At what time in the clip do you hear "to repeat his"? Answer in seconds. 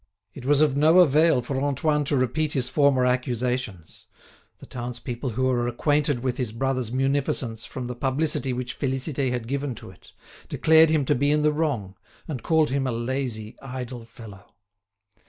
2.05-2.69